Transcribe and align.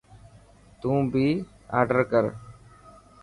تون 0.79 0.99
بي 1.11 1.27
آڊر 1.79 1.99
ڪر. 2.11 2.25